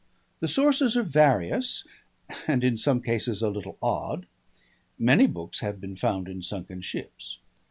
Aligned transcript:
The 0.39 0.47
sources 0.47 0.97
are 0.97 1.03
various 1.03 1.83
and 2.47 2.63
in 2.63 2.75
some 2.75 3.01
cases 3.03 3.43
a 3.43 3.51
little 3.51 3.77
odd. 3.83 4.25
Many 4.97 5.27
books 5.27 5.59
have 5.59 5.79
been 5.79 5.95
found 5.95 6.27
in 6.27 6.41
sunken 6.41 6.81
ships. 6.81 7.37